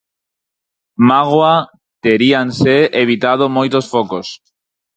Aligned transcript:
Mágoa, 1.07 1.53
teríanse 2.03 2.73
evitado 3.03 3.45
moitos 3.57 3.85
focos. 3.93 4.27